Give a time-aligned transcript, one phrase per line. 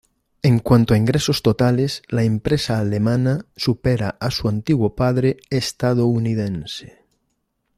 [0.41, 7.05] En cuanto a ingresos totales, la empresa alemana supera a su antiguo "padre" estadounidense.